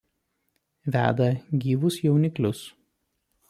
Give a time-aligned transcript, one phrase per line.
[0.95, 1.27] Veda
[1.65, 2.61] gyvus jauniklius.